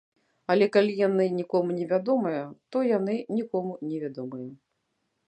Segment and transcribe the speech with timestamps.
[0.51, 2.39] Але калі яны нікому не вядомыя,
[2.73, 4.49] то яны нікому не вядомыя.